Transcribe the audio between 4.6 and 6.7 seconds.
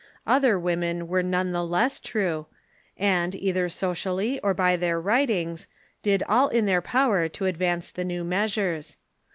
their writings, did all in